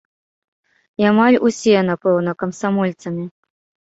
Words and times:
І 1.01 1.03
амаль 1.09 1.37
усе, 1.47 1.75
напэўна, 1.89 2.31
камсамольцамі. 2.41 3.25